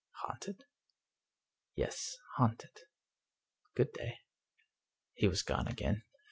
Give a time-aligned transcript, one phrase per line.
[0.23, 0.65] "Haunted?""
[1.75, 2.71] Yes, haunted.
[3.75, 4.21] Good day."
[5.13, 6.01] He was gone again.